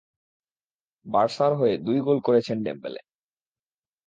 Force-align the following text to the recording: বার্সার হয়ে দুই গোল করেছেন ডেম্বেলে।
বার্সার 1.05 1.51
হয়ে 1.59 1.75
দুই 1.77 1.99
গোল 2.01 2.17
করেছেন 2.27 2.57
ডেম্বেলে। 2.65 3.01